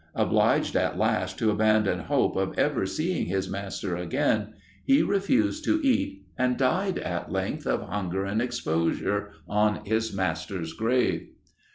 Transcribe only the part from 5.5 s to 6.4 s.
to eat,